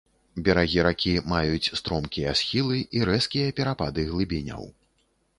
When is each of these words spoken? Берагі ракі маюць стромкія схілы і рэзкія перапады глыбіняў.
Берагі 0.45 0.79
ракі 0.85 1.11
маюць 1.33 1.71
стромкія 1.79 2.31
схілы 2.39 2.79
і 2.99 3.03
рэзкія 3.09 3.51
перапады 3.61 4.07
глыбіняў. 4.13 4.63